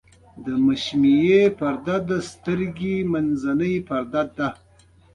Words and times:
د 0.45 0.47
مشیمیې 0.65 1.41
پرده 1.59 1.95
د 2.09 2.11
سترګې 2.29 2.95
منځنۍ 3.11 3.75
پرده 3.87 4.23
ده. 4.37 4.49